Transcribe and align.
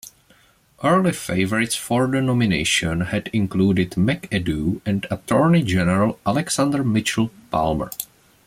Early 0.83 1.11
favorites 1.13 1.75
for 1.75 2.07
the 2.07 2.21
nomination 2.21 3.01
had 3.01 3.29
included 3.33 3.91
McAdoo 3.91 4.81
and 4.83 5.05
Attorney 5.11 5.61
General 5.61 6.17
Alexander 6.25 6.83
Mitchell 6.83 7.29
Palmer. 7.51 7.91